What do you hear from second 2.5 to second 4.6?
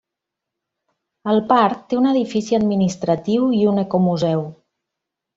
administratiu i un ecomuseu.